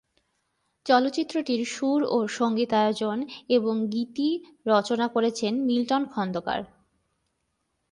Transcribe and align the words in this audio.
চলচ্চিত্রটির 0.85 1.61
সুর 1.65 1.99
ও 2.07 2.17
সঙ্গীতায়োজন 2.37 3.17
এবং 3.49 3.75
গীত 3.93 4.17
রচনা 4.65 5.05
করেছেন 5.07 5.53
মিল্টন 5.67 6.03
খন্দকার। 6.13 6.59